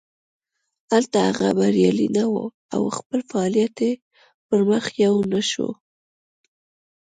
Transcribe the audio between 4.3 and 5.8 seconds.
پرمخ یو نه شو.